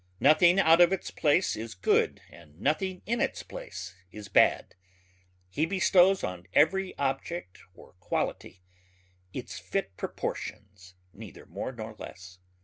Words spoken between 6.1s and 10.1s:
on every object or quality its fit